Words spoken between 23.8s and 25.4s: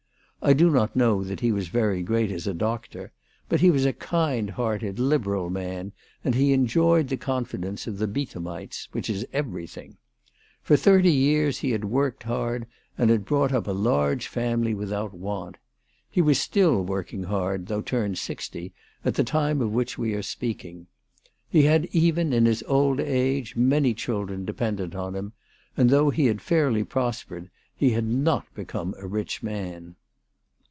children dependent on him,